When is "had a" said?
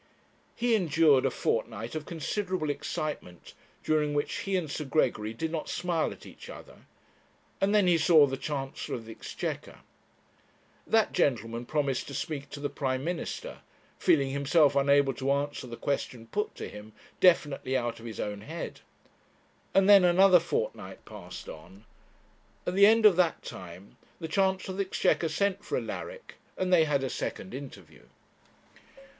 26.85-27.09